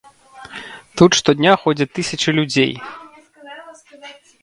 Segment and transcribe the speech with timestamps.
[1.01, 2.73] Тут штодня ходзяць тысячы людзей.